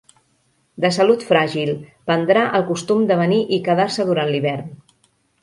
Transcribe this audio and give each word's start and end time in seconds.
De 0.85 0.89
salut 0.95 1.25
fràgil, 1.27 1.71
prendrà 2.07 2.47
el 2.61 2.65
costum 2.71 3.05
de 3.13 3.19
venir 3.21 3.39
i 3.59 3.61
quedar-se 3.69 4.09
durant 4.11 4.35
l'hivern. 4.35 4.75